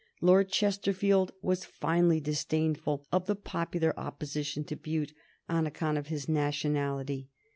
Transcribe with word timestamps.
Lord 0.19 0.49
Chesterfield 0.49 1.31
was 1.43 1.63
finely 1.63 2.19
disdainful 2.19 3.05
of 3.11 3.27
the 3.27 3.35
popular 3.35 3.93
opposition 3.99 4.63
to 4.63 4.75
Bute 4.75 5.13
on 5.47 5.67
account 5.67 5.99
of 5.99 6.07
his 6.07 6.27
nationality. 6.27 7.29